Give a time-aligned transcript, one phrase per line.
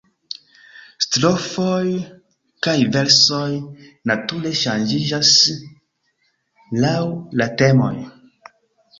[1.05, 1.89] Strofoj
[2.67, 3.49] kaj versoj
[4.11, 5.33] nature ŝanĝiĝas
[6.85, 6.95] laŭ
[7.43, 7.93] la temoj.